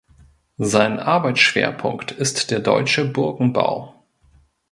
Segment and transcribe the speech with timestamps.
[0.57, 3.93] Sein Arbeitsschwerpunkt ist der deutsche Burgenbau.